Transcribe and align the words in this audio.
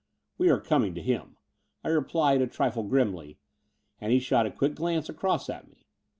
"We 0.39 0.49
are 0.49 0.59
coming 0.59 0.95
to 0.95 0.99
him," 1.03 1.37
I 1.83 1.89
replied, 1.89 2.41
a 2.41 2.47
trifle 2.47 2.81
grimly: 2.81 3.37
and 3.99 4.11
he 4.11 4.17
shot 4.19 4.47
a 4.47 4.51
quick 4.51 4.73
glance 4.73 5.09
across 5.09 5.47
at 5.47 5.67
me. 5.69 5.85